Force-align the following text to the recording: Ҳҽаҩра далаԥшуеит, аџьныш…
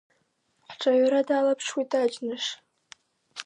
Ҳҽаҩра 0.69 1.21
далаԥшуеит, 1.27 1.91
аџьныш… 2.01 2.45